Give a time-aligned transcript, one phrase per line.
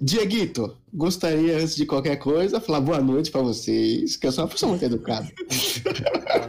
[0.00, 4.50] Dieguito, gostaria, antes de qualquer coisa, falar boa noite pra vocês, que eu sou uma
[4.50, 5.28] pessoa muito educada.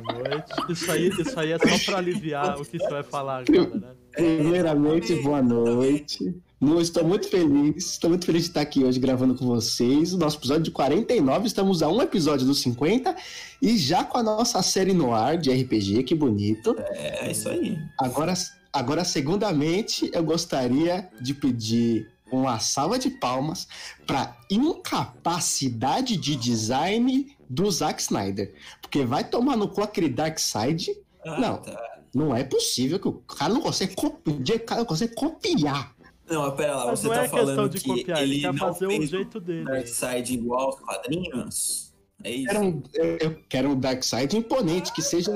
[0.04, 0.72] Boa noite.
[0.72, 3.92] Isso aí, isso aí é só pra aliviar o que você vai falar agora, né?
[4.12, 6.36] Primeiramente, boa noite.
[6.60, 10.14] Não, estou muito feliz, estou muito feliz de estar aqui hoje gravando com vocês.
[10.14, 13.16] O nosso episódio de 49, estamos a um episódio dos 50
[13.62, 16.76] e já com a nossa série no ar de RPG, que bonito.
[16.78, 17.78] É, é isso aí.
[17.98, 18.34] Agora,
[18.74, 23.66] agora, segundamente, eu gostaria de pedir uma salva de palmas
[24.06, 28.54] para incapacidade de design do Zack Snyder.
[28.82, 30.92] Porque vai tomar no cu aquele Darkseid.
[31.26, 31.82] Ah, não, tá.
[32.14, 34.58] não é possível que o cara não consegue copiar.
[34.58, 35.96] O cara não consegue copiar.
[36.30, 38.48] Não, pera lá, Mas você não tá é falando de que copiar, ele ele quer
[38.54, 39.66] não fazer o jeito dele.
[39.66, 41.90] Darkseid igual aos quadrinhos?
[42.24, 42.48] É isso?
[42.52, 45.32] Quero um, eu eu quero um Darkseid imponente, que seja,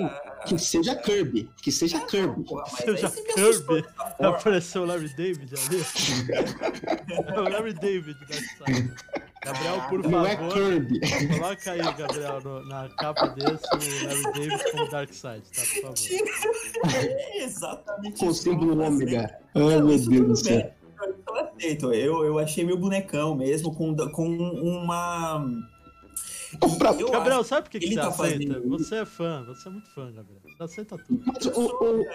[0.46, 1.50] que seja Kirby.
[1.62, 2.44] Que seja Kirby.
[2.44, 3.86] Porra, Seja Kirby.
[4.20, 5.82] Apareceu o Larry David ali.
[7.34, 8.92] É o Larry David da série.
[9.46, 11.00] Gabriel, por Não é favor, Kirby.
[11.38, 15.62] coloca aí, Gabriel, no- na capa desse o Larry David como Darkseid, tá?
[15.62, 15.96] Por favor.
[16.96, 19.38] É exatamente Com o símbolo ômega.
[19.56, 20.72] Ai, Não, meu Deus do céu.
[21.28, 21.94] Eu aceito.
[21.94, 25.46] Eu, eu achei meu bonecão mesmo com, com uma.
[27.12, 28.54] Gabriel, acho- sabe por que, que ele você tá aceita?
[28.54, 30.42] fazendo Você é fã, você é muito fã, Gabriel.
[30.58, 31.22] Você aceita tudo.
[31.26, 32.06] Mas o, o-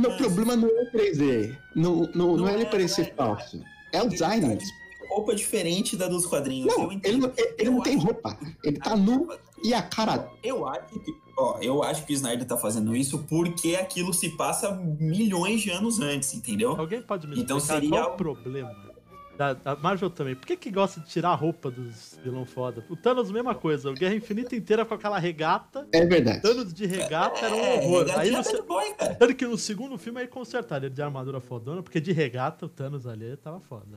[0.00, 1.56] meu problema não é o 3D.
[1.74, 3.60] Não, não, não é ele parecer falso.
[3.92, 4.46] É o design.
[4.46, 4.68] mesmo.
[5.08, 6.72] roupa diferente da dos quadrinhos.
[6.76, 8.38] Não, eu ele, não- ele, ele não tem roupa.
[8.62, 9.26] Ele tá nu
[9.64, 10.30] e a cara.
[10.44, 14.30] Eu acho que, ó, eu acho que o Snyder tá fazendo isso porque aquilo se
[14.36, 16.70] passa milhões de anos antes, entendeu?
[16.78, 18.90] Alguém pode me Então explicar seria qual o problema
[19.40, 20.34] da, da Marvel também?
[20.36, 22.84] Por que que gosta de tirar a roupa dos vilão foda?
[22.90, 23.90] O Thanos, mesma coisa.
[23.90, 25.88] O Guerra Infinita inteira com aquela regata.
[25.94, 26.42] É verdade.
[26.42, 28.04] Thanos de regata era um É, horror.
[28.06, 28.60] regatinha Aí você...
[28.60, 29.14] boy, cara.
[29.14, 32.68] Tanto que no segundo filme aí consertaram ele de armadura fodona, porque de regata o
[32.68, 33.96] Thanos ali tava foda.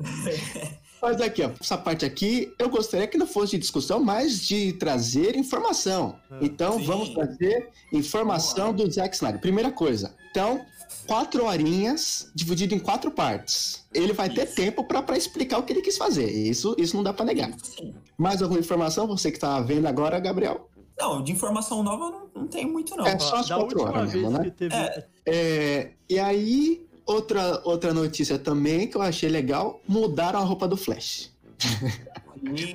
[1.02, 4.72] Mas aqui, ó, essa parte aqui, eu gostaria que não fosse de discussão, mas de
[4.74, 6.16] trazer informação.
[6.30, 6.44] É.
[6.44, 6.84] Então, Sim.
[6.84, 9.40] vamos trazer informação do Zack Snyder.
[9.40, 10.14] Primeira coisa.
[10.30, 10.64] Então,
[11.06, 13.84] quatro horinhas, dividido em quatro partes.
[13.94, 14.54] Ele vai ter Isso.
[14.54, 16.30] tempo pra pra explicar o que ele quis fazer.
[16.30, 17.50] Isso, isso não dá pra negar.
[17.62, 17.94] Sim.
[18.18, 19.06] Mais alguma informação?
[19.06, 20.68] Você que tá vendo agora, Gabriel?
[20.98, 23.06] Não, de informação nova não, não tem muito, não.
[23.06, 24.44] É só as da quatro horas mesmo, né?
[24.44, 24.74] que teve.
[24.74, 25.06] É.
[25.26, 30.76] É, e aí, outra, outra notícia também que eu achei legal: mudaram a roupa do
[30.76, 31.30] Flash.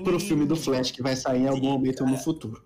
[0.03, 2.23] Pro filme do Flash, que vai sair em algum momento no cara.
[2.23, 2.61] futuro.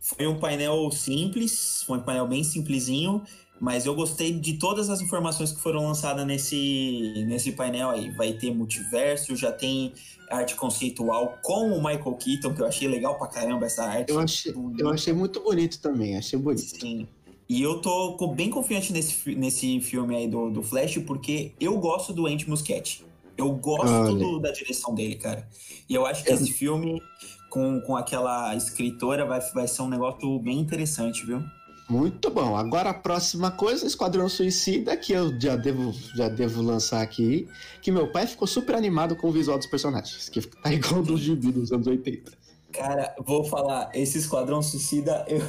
[0.00, 3.22] Foi um painel simples, foi um painel bem simplesinho,
[3.60, 8.10] mas eu gostei de todas as informações que foram lançadas nesse, nesse painel aí.
[8.10, 9.92] Vai ter multiverso, já tem
[10.28, 14.10] arte conceitual com o Michael Keaton, que eu achei legal pra caramba essa arte.
[14.10, 16.80] Eu achei, eu achei muito bonito também, achei bonito.
[16.80, 17.06] Sim.
[17.52, 22.10] E eu tô bem confiante nesse, nesse filme aí do, do Flash, porque eu gosto
[22.12, 23.04] do Andy Muschietti.
[23.36, 25.46] Eu gosto do- da direção dele, cara.
[25.88, 27.02] E eu acho que esse filme,
[27.50, 31.42] com, com aquela escritora, vai, vai ser um negócio bem interessante, viu?
[31.90, 32.56] Muito bom.
[32.56, 37.46] Agora a próxima coisa, Esquadrão Suicida, que eu já devo, já devo lançar aqui.
[37.82, 41.20] Que meu pai ficou super animado com o visual dos personagens, que tá igual dos
[41.20, 42.32] gibi dos anos 80.
[42.72, 45.40] Cara, vou falar, esse Esquadrão Suicida, eu,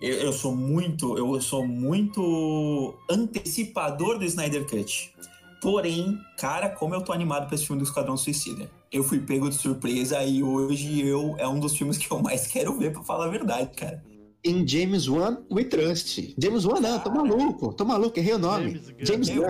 [0.00, 5.12] eu, eu sou muito, eu sou muito antecipador do Snyder Cut.
[5.60, 8.70] Porém, cara, como eu tô animado pra esse filme do Esquadrão Suicida.
[8.90, 12.46] Eu fui pego de surpresa e hoje eu é um dos filmes que eu mais
[12.48, 14.02] quero ver, pra falar a verdade, cara.
[14.42, 16.34] Em James Wan, We Trust.
[16.42, 18.80] James Wan, não, tô maluco, tô maluco, errei o nome.
[19.00, 19.44] James Gunn.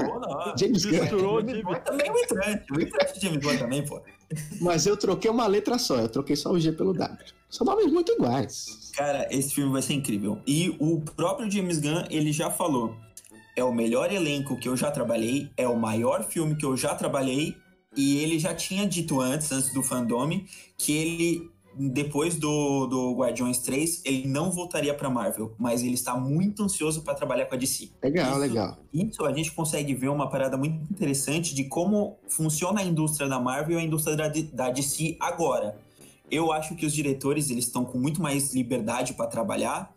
[0.59, 1.23] James Gunn.
[1.23, 2.73] Bond também o Entrante.
[2.73, 4.03] O Entrante de James Bond também, pô.
[4.61, 7.40] Mas eu troquei uma letra só, eu troquei só o G pelo W.
[7.51, 8.91] São nomes muito iguais.
[8.95, 10.39] Cara, esse filme vai ser incrível.
[10.47, 12.95] E o próprio James Gunn, ele já falou:
[13.57, 16.95] é o melhor elenco que eu já trabalhei, é o maior filme que eu já
[16.95, 17.57] trabalhei.
[17.97, 20.47] E ele já tinha dito antes, antes do fandome,
[20.79, 26.15] que ele, depois do, do Guardiões 3, ele não voltaria pra Marvel, mas ele está
[26.17, 27.91] muito ansioso pra trabalhar com a DC.
[28.01, 28.79] Legal, Isso- legal.
[28.95, 33.41] Isso a gente consegue ver uma parada muito interessante de como funciona a indústria da
[33.41, 35.77] Marvel e a indústria da, da DC agora.
[36.31, 39.93] Eu acho que os diretores eles estão com muito mais liberdade para trabalhar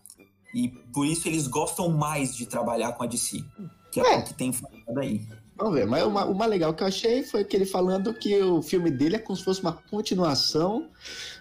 [0.53, 3.43] e por isso eles gostam mais de trabalhar com a DC,
[3.91, 4.17] que é, É.
[4.19, 5.21] o que tem falado aí.
[5.55, 8.61] Vamos ver, mas uma, uma legal que eu achei foi que ele falando que o
[8.61, 10.89] filme dele é como se fosse uma continuação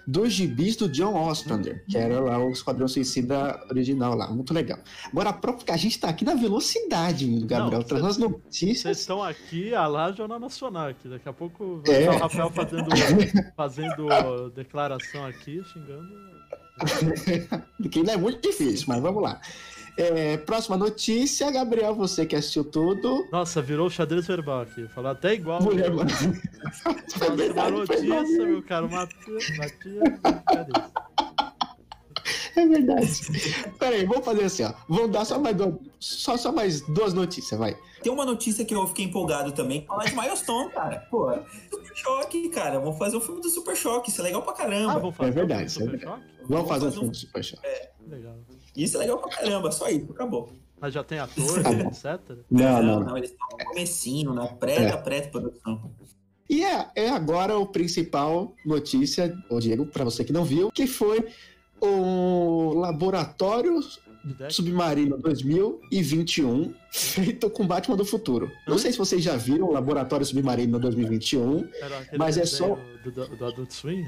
[0.06, 4.28] dos gibis do John Ostrander, que era lá o Esquadrão Suicida original lá.
[4.28, 4.78] Muito legal.
[5.10, 8.30] Agora, a própria que a gente tá aqui na velocidade, Gabriel, Não, trazendo as Vocês
[8.30, 9.00] notícias.
[9.00, 11.08] estão aqui, a lá Jornal Nacional aqui.
[11.08, 12.10] Daqui a pouco vai É.
[12.10, 12.84] o Rafael fazendo,
[13.56, 16.32] fazendo declaração aqui, xingando.
[17.90, 19.40] que ainda é muito difícil, mas vamos lá.
[19.96, 23.28] É, próxima notícia, Gabriel, você que assistiu tudo.
[23.30, 24.88] Nossa, virou xadrez verbal aqui.
[24.88, 25.62] Falou até igual.
[25.62, 26.32] Mulher Nossa,
[27.18, 28.88] Foi uma notícia, meu cara.
[28.88, 29.44] Matias.
[30.46, 30.72] cadê?
[32.56, 33.20] É verdade.
[33.78, 34.72] Peraí, vamos fazer assim, ó.
[34.88, 37.76] Vamos dar só mais, duas, só, só mais duas notícias, vai.
[38.02, 39.86] Tem uma notícia que eu fiquei empolgado também.
[39.86, 41.06] Falar de Milestone, cara.
[41.10, 41.30] Pô,
[41.70, 42.78] Super Choque, cara.
[42.80, 44.10] Vamos fazer o filme do Super Choque.
[44.10, 44.94] Isso é legal pra Ah, caramba.
[44.98, 46.10] vamos fazer É verdade, um é Super verdade.
[46.12, 46.24] Choque?
[46.36, 47.68] Vamos Vamos fazer um filme um- do Super Choque.
[48.08, 48.34] Legal.
[48.76, 49.70] Isso é legal pra caramba.
[49.72, 50.10] Só isso.
[50.12, 50.52] Acabou.
[50.80, 52.38] Mas já tem ator, Tá etc.
[52.50, 53.16] Não, não, não.
[53.16, 54.90] Eles estão no comecinho, na pré É.
[54.90, 55.90] da pré-produção.
[56.50, 60.86] E é, é agora o principal notícia, ô Diego, pra você que não viu, que
[60.86, 61.24] foi
[61.86, 63.80] o Laboratório.
[64.50, 68.52] Submarino 2021, feito com Batman do Futuro.
[68.68, 72.78] Não sei se vocês já viram o Laboratório Submarino 2021, Era aquele Mas é só-
[73.02, 74.06] Do, do, do Adult Swim?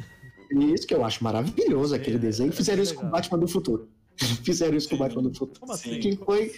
[0.53, 2.51] e isso que eu acho maravilhoso, É, aquele desenho.
[2.51, 3.11] é Fizeram isso com o.
[3.11, 3.89] Batman do Futuro.
[4.45, 5.59] Fizeram isso com o Batman do Futuro.
[5.59, 5.91] Como Sim.
[5.91, 6.01] assim?
[6.01, 6.53] Que foi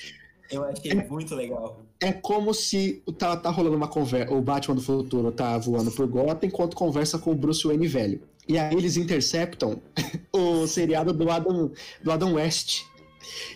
[0.51, 1.83] Eu achei muito legal.
[1.99, 4.35] é como se tá, tá rolando uma conversa.
[4.35, 8.21] O Batman do futuro tá voando por Gotham enquanto conversa com o Bruce Wayne velho.
[8.49, 9.83] E aí eles interceptam
[10.33, 11.73] o seriado do Adam,
[12.03, 12.83] do Adam West.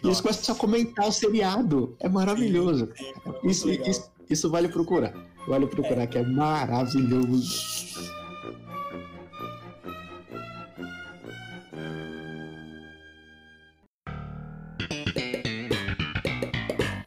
[0.03, 0.23] E eles Nossa.
[0.23, 1.97] começam a comentar o seriado.
[2.01, 2.89] É maravilhoso.
[2.97, 5.15] Sim, sim, muito Isso, isso, isso vale procurar.
[5.47, 8.11] Vale procurar, que é maravilhoso.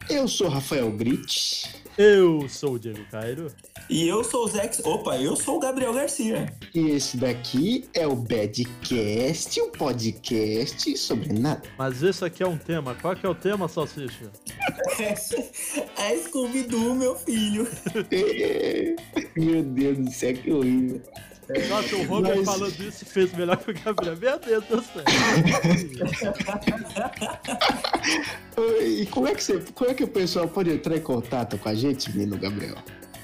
[0.08, 1.68] Eu sou Rafael Grit.
[1.98, 3.52] Eu sou o Diego Cairo.
[3.88, 4.80] E eu sou o Zex.
[4.84, 6.46] Opa, eu sou o Gabriel Garcia.
[6.74, 11.62] E esse daqui é o Badcast, um podcast sobre nada.
[11.76, 12.94] Mas esse aqui é um tema.
[12.94, 14.30] Qual que é o tema, Salsicha?
[15.98, 17.66] É Scooby-Doo, meu filho.
[19.36, 21.02] Meu Deus do céu, que horrível.
[21.68, 24.16] Nossa, o Homer Mas- falou disso e fez melhor que o Gabriel.
[24.18, 25.04] Meu Deus do céu.
[28.86, 31.68] E como é que você, como é que o pessoal pode entrar em contato com
[31.68, 32.76] a gente, menino Gabriel?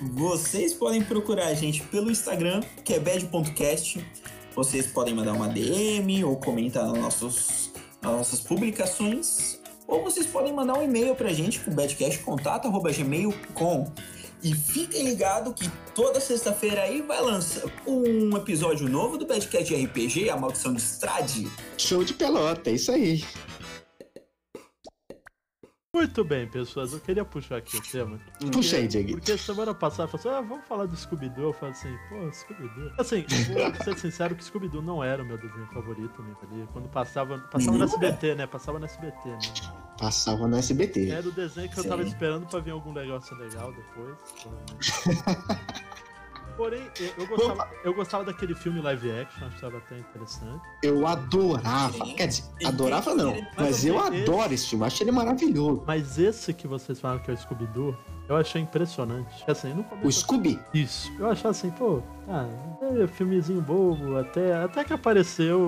[0.02, 4.02] Vocês podem procurar a gente pelo Instagram, que é bad.cast.
[4.54, 7.70] Vocês podem mandar uma DM ou comentar nas, nossos,
[8.00, 9.60] nas nossas publicações.
[9.86, 13.92] Ou vocês podem mandar um e-mail pra gente com badcastcontato.gmail.com.
[14.42, 20.30] E fiquem ligados que toda sexta-feira aí vai lançar um episódio novo do Badcast RPG,
[20.30, 21.46] A Maldição de Strade.
[21.76, 23.22] Show de pelota, é isso aí.
[25.92, 26.92] Muito bem, pessoas.
[26.92, 28.20] Eu queria puxar aqui o tema.
[28.52, 29.12] Puxa aí, Diego.
[29.12, 31.46] Porque semana passada eu falei assim, ah, vamos falar do Scooby-Doo.
[31.46, 32.92] Eu falei assim, pô, Scooby-Doo.
[32.96, 36.34] Assim, vou ser sincero que Scooby-Doo não era o meu desenho favorito, né?
[36.72, 38.46] Quando passava, passava no SBT, né?
[38.46, 39.38] Passava no SBT, né?
[39.98, 41.10] Passava no SBT.
[41.10, 42.08] Era o desenho que eu tava Sim.
[42.08, 44.16] esperando pra ver algum negócio legal depois.
[46.56, 50.62] Porém, eu, eu gostava, eu gostava daquele filme live action, achava até interessante.
[50.82, 52.04] Eu adorava.
[52.04, 52.14] Sim.
[52.14, 52.66] Quer dizer, Sim.
[52.66, 53.32] adorava não.
[53.56, 55.82] Mas Mas eu adoro esse filme, acho ele maravilhoso.
[55.86, 57.96] Mas esse que vocês falam que é o Scooby-Doo,
[58.28, 59.44] eu achei impressionante.
[59.46, 60.06] Assim, no começo.
[60.06, 60.60] O Scooby.
[60.72, 61.10] Isso.
[61.18, 62.46] Eu achava assim, pô, ah,
[63.02, 65.60] é filmezinho bobo, até, até que apareceu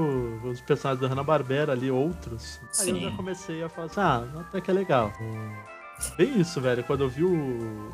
[0.44, 2.61] os personagens da Hanna-Barbera ali, outros.
[2.81, 3.00] Aí eu Sim.
[3.02, 5.12] já comecei a falar assim, ah, até que é legal.
[6.17, 6.84] Bem isso, velho.
[6.84, 7.90] Quando eu vi o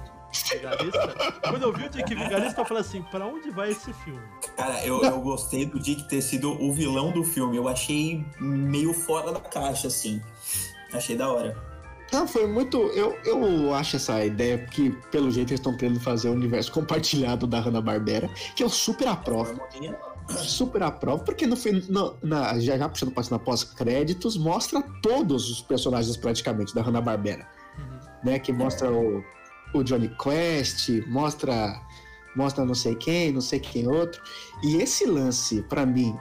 [0.53, 1.15] Vigarista,
[1.49, 4.21] quando eu vi o Dick Vigarista, eu falei assim, pra onde vai esse filme?
[4.57, 7.57] Cara, eu, eu gostei do Dick ter sido o vilão do filme.
[7.57, 10.21] Eu achei meio fora da caixa, assim.
[10.93, 11.57] Achei da hora.
[12.13, 12.79] Não, foi muito.
[12.89, 17.47] Eu, eu acho essa ideia que, pelo jeito, eles estão querendo fazer o universo compartilhado
[17.47, 19.61] da Hanna-Barbera, que eu super aprovo.
[20.29, 25.63] Super aprovo, porque no fim, no- na, já, já puxando página pós-créditos, mostra todos os
[25.63, 27.47] personagens praticamente da Hanna-Barbera.
[27.79, 27.99] Uhum.
[28.25, 28.39] Né?
[28.39, 29.23] Que mostra o,
[29.75, 31.81] o Johnny Quest, mostra,
[32.37, 34.23] mostra não sei quem, não sei quem outro.
[34.63, 36.17] E esse lance, pra mim,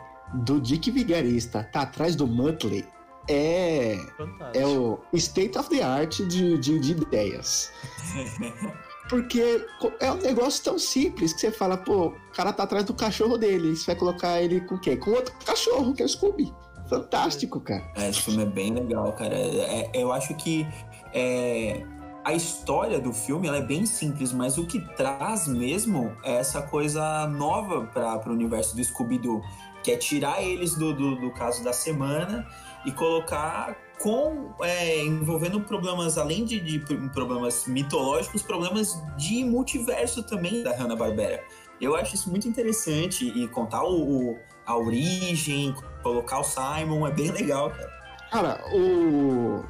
[0.46, 2.86] do Dick Vigarista tá atrás do Muttley
[3.30, 4.58] é Fantástico.
[4.58, 7.72] é o state of the art de, de, de ideias.
[9.10, 9.66] Porque
[10.02, 13.38] é um negócio tão simples que você fala, pô, o cara tá atrás do cachorro
[13.38, 13.74] dele.
[13.76, 14.98] Você vai colocar ele com quem?
[14.98, 16.54] Com outro cachorro, que é o Scooby.
[16.90, 17.90] Fantástico, cara.
[17.96, 19.34] É, esse filme é bem legal, cara.
[19.36, 20.68] É- é- eu acho que
[21.14, 21.86] é,
[22.28, 27.26] a história do filme é bem simples, mas o que traz mesmo é essa coisa
[27.28, 29.42] nova para o universo do Scooby-Doo,
[29.82, 32.46] que é tirar eles do, do, do caso da semana
[32.86, 36.80] e colocar com é, envolvendo problemas além de, de
[37.14, 41.42] problemas mitológicos, problemas de multiverso também da Hanna Barbera.
[41.80, 47.12] Eu acho isso muito interessante e contar o, o- a origem, colocar o Simon é
[47.12, 47.90] bem legal, cara.
[48.30, 49.64] Cara, o.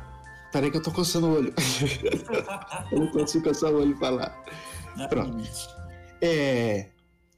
[0.58, 1.54] Peraí que eu tô coçando o olho.
[2.92, 4.44] eu não consigo coçar o olho e falar.
[5.08, 5.48] Pronto.
[6.20, 6.88] É.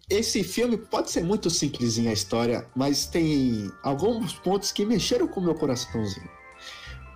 [0.10, 5.42] Esse filme pode ser muito simplesinho a história, mas tem alguns pontos que mexeram com
[5.42, 6.30] o meu coraçãozinho.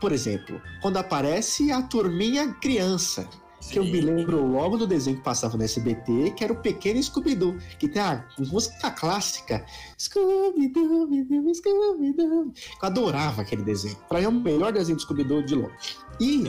[0.01, 3.25] por exemplo, quando aparece a turminha criança.
[3.69, 3.91] Que eu Sim.
[3.91, 7.87] me lembro logo do desenho que passava no SBT, que era o Pequeno Scooby-Doo, que
[7.87, 9.65] tem a música clássica.
[9.97, 12.53] Scooby-Doo, Scooby-Doo.
[12.81, 13.97] Eu adorava aquele desenho.
[14.07, 15.97] Pra mim é o melhor desenho do Scooby-Doo de longe.
[16.19, 16.43] E,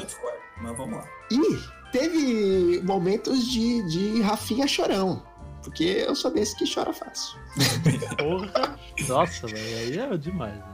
[0.62, 1.09] mas vamos lá.
[1.30, 5.23] e teve momentos de, de Rafinha chorão.
[5.62, 7.38] Porque eu sou desse que chora fácil.
[8.18, 8.78] Porra.
[9.09, 10.74] Nossa, velho, aí é demais, né?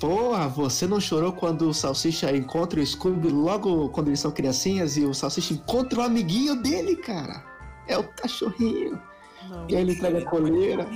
[0.00, 4.96] Porra, você não chorou quando o Salsicha encontra o Scooby logo quando eles são criancinhas
[4.96, 7.42] e o Salsicha encontra o amiguinho dele, cara?
[7.88, 9.00] É o cachorrinho.
[9.48, 9.66] Não.
[9.68, 10.86] E aí ele entrega a coleira.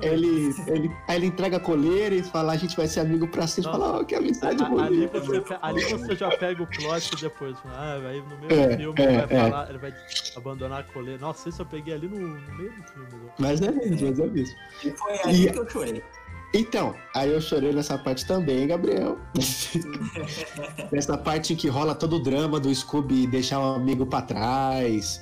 [0.00, 3.48] Ele, ele, aí ele entrega a coleira e fala: a gente vai ser amigo pra
[3.48, 3.72] sempre.
[3.72, 5.20] Fala, oh, que amizade A- Ali bonita.
[5.20, 7.56] você, ali você já pega o plot depois.
[7.66, 9.50] Ah, aí no meio É, do filme é, ele vai é.
[9.50, 9.94] falar, ele vai
[10.36, 11.18] abandonar a coleira.
[11.20, 13.08] Nossa, isso eu peguei ali no, no meio do filme.
[13.24, 13.30] né?
[13.40, 14.56] Mas é mesmo, mas é mesmo.
[14.84, 16.04] E foi aí E- que eu chorei.
[16.52, 19.18] Então, aí eu chorei nessa parte também, Gabriel.
[20.92, 25.20] nessa parte em que rola todo o drama do Scooby deixar um amigo pra trás,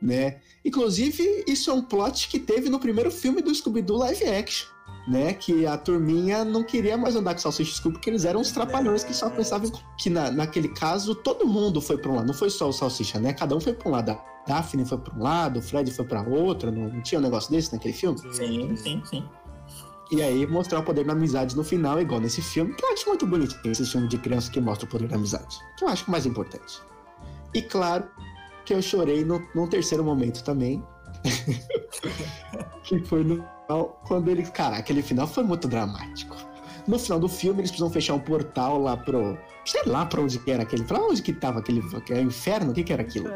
[0.00, 0.36] né?
[0.64, 4.66] Inclusive, isso é um plot que teve no primeiro filme do Scooby-Doo live action,
[5.08, 5.32] né?
[5.32, 8.50] Que a turminha não queria mais andar com Salsicha e Scooby porque eles eram uns
[8.52, 12.26] trapalhões que só pensavam em- que na, naquele caso todo mundo foi pra um lado,
[12.26, 13.32] não foi só o Salsicha, né?
[13.32, 14.10] Cada um foi pra um lado.
[14.10, 17.22] A Daphne foi pra um lado, o Fred foi pra outro, não, não tinha um
[17.22, 18.18] negócio desse naquele filme?
[18.32, 19.24] Sim, sim, sim.
[20.10, 23.08] E aí mostrar o poder da amizade no final, igual nesse filme, que eu acho
[23.08, 25.58] muito bonitinho, esse filme de criança que mostra o poder da amizade.
[25.76, 26.80] Que eu acho o mais importante.
[27.52, 28.04] E claro
[28.64, 30.82] que eu chorei no, num terceiro momento também.
[32.84, 34.50] que foi no final, quando eles.
[34.50, 36.36] Cara, aquele final foi muito dramático.
[36.86, 39.36] No final do filme, eles precisam fechar um portal lá pro.
[39.64, 40.84] Sei lá pra onde que era aquele.
[40.84, 41.82] Pra onde que tava aquele.
[42.02, 42.70] Que era inferno?
[42.70, 43.28] O que que era aquilo?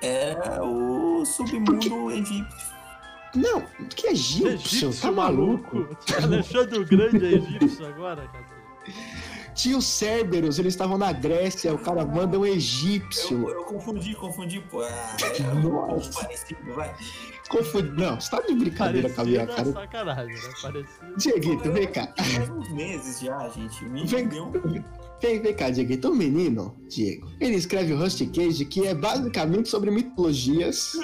[0.00, 2.81] Era o submundo egípcio.
[3.34, 3.62] Não,
[3.94, 5.88] que egípcio, tá maluco?
[6.22, 8.46] Alexandre o Grande é egípcio agora, cara.
[9.54, 13.48] Tinha os Cerberus, eles estavam na Grécia, o cara manda um egípcio.
[13.48, 14.80] Eu, eu confundi, confundi, pô.
[14.82, 16.20] Ah, é Nossa.
[16.20, 16.94] parecido, vai.
[17.48, 17.90] Confundi.
[17.90, 19.72] Não, você tá de brincadeira com a minha é cara.
[19.72, 20.54] sacanagem, né?
[20.62, 21.16] Parecido.
[21.16, 22.12] Dieguito, vem cá.
[22.16, 23.84] Faz uns meses já, gente.
[23.84, 24.28] Me Vem,
[25.20, 26.10] vem, vem cá, Dieguito.
[26.10, 30.94] O menino, Diego, ele escreve o Rusty Cage, que é basicamente sobre mitologias.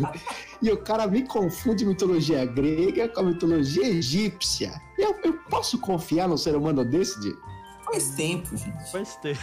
[0.62, 4.80] e o cara me confunde mitologia grega com a mitologia egípcia.
[4.98, 7.57] Eu, eu posso confiar num ser humano desse, Diego?
[7.90, 8.92] Faz tempo, gente.
[8.92, 9.40] Faz tempo.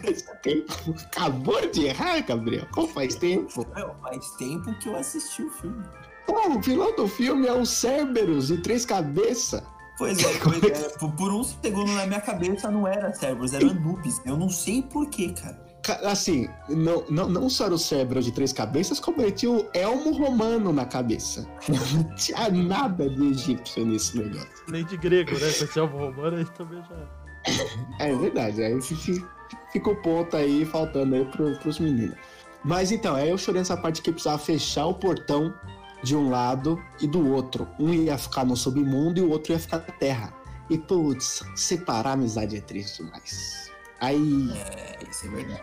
[0.00, 0.94] Faz tempo.
[1.06, 2.66] Acabou de errar, Gabriel.
[2.72, 3.66] Como faz tempo?
[3.74, 5.84] Não, faz tempo que eu assisti o filme.
[6.26, 9.62] Pô, o vilão do filme é o Cerberus de três cabeças.
[9.98, 10.88] Pois é, pois é.
[10.98, 14.20] Por, por um segundo na minha cabeça não era Cerberus, era Anubis.
[14.24, 15.65] Eu não sei porquê, cara.
[16.04, 19.68] Assim, não, não, não só era o Cerberus de três cabeças, como ele tinha o
[19.74, 21.46] elmo romano na cabeça.
[21.94, 24.48] Não tinha nada de egípcio nesse negócio.
[24.68, 25.38] Nem de grego, né?
[25.38, 26.96] Com esse alvo romano aí também já.
[28.00, 29.24] É verdade, aí fi-
[29.72, 32.16] fica o ponto aí faltando aí pro, pros meninos.
[32.64, 35.54] Mas então, aí eu chorei nessa parte que precisava fechar o portão
[36.02, 37.68] de um lado e do outro.
[37.78, 40.34] Um ia ficar no submundo e o outro ia ficar na terra.
[40.68, 43.70] E putz, separar a amizade é triste demais.
[44.00, 45.62] Aí É, isso é verdade.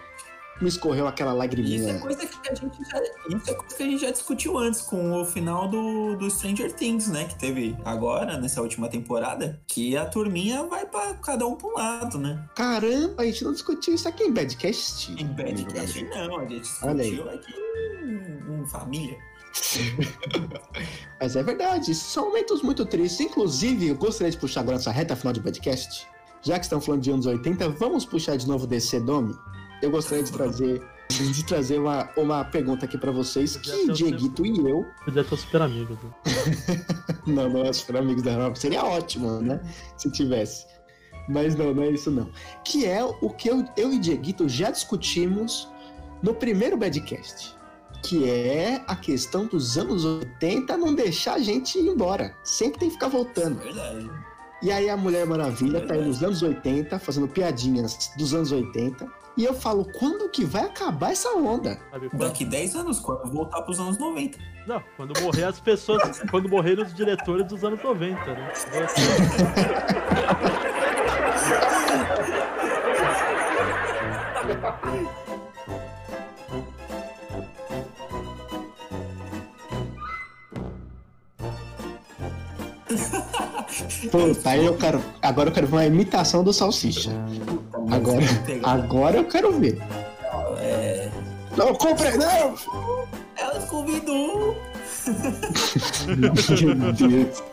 [0.62, 2.00] Me escorreu aquela Isso é lagriminha.
[2.00, 5.12] coisa que a gente já, isso é coisa que a gente já discutiu antes com
[5.22, 7.26] o final do, do Stranger Things, né?
[7.26, 11.74] Que teve agora, nessa última temporada, que a turminha vai pra cada um pra um
[11.74, 12.44] lado, né?
[12.56, 15.12] Caramba, a gente não discutiu isso aqui em Badcast.
[15.22, 17.10] Em Badcast não, a gente Olha aí.
[17.10, 17.54] discutiu aqui
[18.06, 19.18] em, em família.
[21.20, 23.20] Mas é verdade, são momentos muito tristes.
[23.26, 26.08] Inclusive, eu gostaria de puxar agora essa reta final de podcast.
[26.42, 29.34] Já que estamos falando de anos 80, vamos puxar de novo DC Dome?
[29.82, 34.46] Eu gostaria de trazer, de trazer uma, uma pergunta aqui pra vocês, Podia que Dieguito
[34.46, 34.86] e eu...
[35.04, 35.98] Podia ter super amigo.
[36.26, 36.86] né?
[37.28, 38.56] Não, não é super amigos da Europa.
[38.58, 39.62] Seria ótimo, né?
[39.98, 40.66] Se tivesse.
[41.30, 42.30] Mas não, não é isso não.
[42.66, 45.70] Que é o que eu, eu e Dieguito já discutimos
[46.22, 47.56] no primeiro Badcast.
[48.04, 52.36] Que é a questão dos anos 80 não deixar a gente ir embora.
[52.44, 53.60] Sempre tem que ficar voltando.
[53.60, 54.10] Verdade.
[54.62, 59.10] E aí a Mulher Maravilha tá aí nos anos 80, fazendo piadinhas dos anos 80.
[59.36, 61.80] E eu falo, quando que vai acabar essa onda?
[61.92, 62.22] Sabe quando?
[62.22, 64.38] Daqui 10 anos, quando voltar pros anos 90.
[64.68, 66.22] Não, quando morrer as pessoas.
[66.30, 68.52] quando morrerem os diretores dos anos 90, né?
[84.12, 85.04] Puta, aí eu quero.
[85.22, 87.10] Agora eu quero ver uma imitação do Salsicha.
[87.96, 88.26] Agora,
[88.64, 89.78] agora eu quero ver.
[90.60, 91.10] É...
[91.56, 92.56] Não, compre, não!
[93.36, 94.56] Ela Scooby-Doo!
[96.08, 96.32] Meu
[96.94, 97.44] Deus.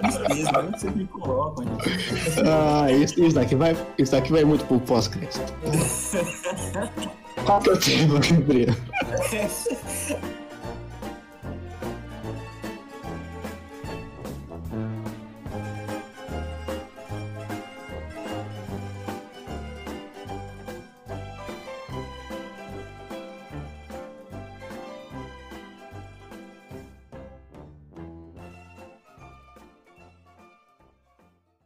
[0.00, 2.40] Tristeza, onde vocês me colocam, gente?
[2.44, 5.40] Ah, isso, isso, daqui vai, isso daqui vai muito pro pós-crédito.
[7.44, 8.74] Qual que é o tema, Gabriel?